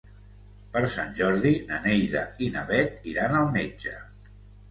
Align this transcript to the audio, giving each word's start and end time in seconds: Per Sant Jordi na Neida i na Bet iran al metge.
Per 0.75 0.81
Sant 0.93 1.11
Jordi 1.19 1.51
na 1.67 1.77
Neida 1.83 2.23
i 2.45 2.49
na 2.55 2.63
Bet 2.71 3.07
iran 3.13 3.35
al 3.41 3.51
metge. 3.59 3.93